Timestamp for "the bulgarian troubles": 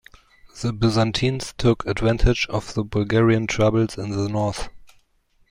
2.73-3.99